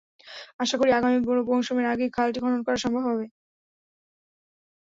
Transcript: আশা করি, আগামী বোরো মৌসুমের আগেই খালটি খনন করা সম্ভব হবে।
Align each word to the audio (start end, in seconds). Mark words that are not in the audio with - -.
আশা 0.59 0.75
করি, 0.79 0.91
আগামী 0.93 1.19
বোরো 1.25 1.41
মৌসুমের 1.49 1.85
আগেই 1.85 2.09
খালটি 2.15 2.39
খনন 2.39 2.61
করা 2.65 2.77
সম্ভব 2.83 3.03
হবে। 3.09 3.25